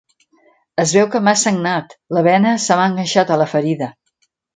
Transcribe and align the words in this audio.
Es 0.83 0.93
veu 0.97 1.09
que 1.15 1.19
m'ha 1.27 1.33
sagnat: 1.41 1.93
la 2.17 2.23
bena 2.29 2.55
se 2.67 2.79
m'ha 2.79 2.87
enganxat 2.93 3.35
a 3.37 3.39
la 3.43 3.47
ferida. 3.53 3.91